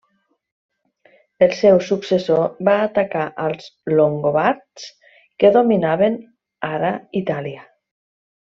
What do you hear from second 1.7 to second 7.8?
successor va atacar als longobards que dominaven ara Itàlia.